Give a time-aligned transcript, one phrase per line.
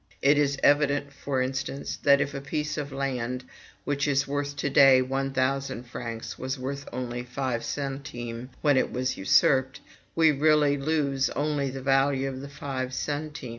[0.23, 3.43] "It is evident, for instance, that if a piece of land
[3.83, 8.91] which is worth to day one thousand francs was worth only five centimes when it
[8.91, 9.79] was usurped,
[10.15, 13.49] we really lose only the value of five centimes.